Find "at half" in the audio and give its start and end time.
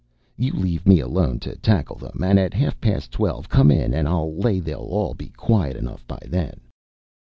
2.39-2.81